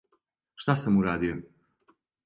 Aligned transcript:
Што 0.63 0.77
сам 0.85 0.97
урадио? 1.03 1.39